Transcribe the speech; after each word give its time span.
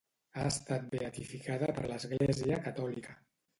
Ha 0.37 0.45
estat 0.51 0.87
beatificada 0.95 1.71
per 1.77 1.85
l'Església 1.93 2.61
Catòlica. 2.67 3.19